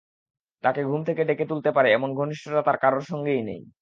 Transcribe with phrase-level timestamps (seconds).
[0.63, 3.61] তাঁকে ঘুম থেকে ডেকে তুলতে পারে এমন ঘনিষ্ঠতা তাঁর কারো সঙ্গেই নেই।